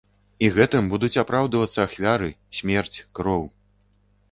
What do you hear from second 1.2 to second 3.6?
апраўдвацца ахвяры, смерць, кроў!